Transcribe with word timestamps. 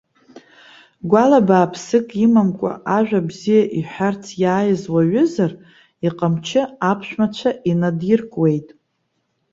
Гәала 1.09 1.39
бааԥсык 1.47 2.07
имамкәа, 2.25 2.71
ажәа 2.97 3.27
бзиа 3.27 3.63
иҳәарц 3.79 4.23
иааиз 4.41 4.81
уаҩызар, 4.93 5.51
иҟамчы 6.07 6.61
аԥшәмацәа 6.89 7.51
инадиркуеит. 7.71 8.67